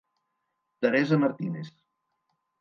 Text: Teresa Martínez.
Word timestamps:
Teresa 0.81 1.21
Martínez. 1.23 1.69